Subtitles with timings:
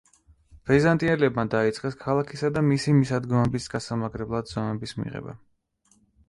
[0.69, 5.37] ბიზანტიელებმა დაიწყეს ქალაქისა და მისი მისადგომების გასამაგრებლად ზომების მიღება.